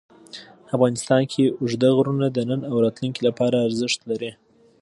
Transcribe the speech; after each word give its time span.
افغانستان 0.75 1.21
کې 1.31 1.43
اوږده 1.59 1.89
غرونه 1.97 2.27
د 2.31 2.37
نن 2.49 2.61
او 2.69 2.75
راتلونکي 2.85 3.21
لپاره 3.29 3.57
ارزښت 3.67 3.99
لري. 4.09 4.31